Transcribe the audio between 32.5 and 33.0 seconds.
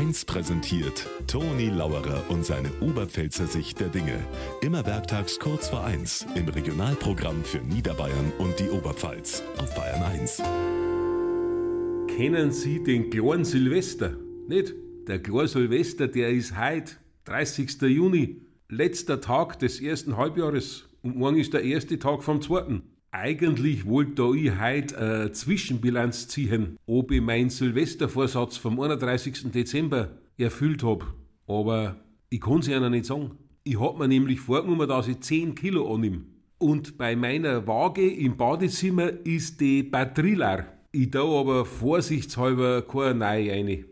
Ihnen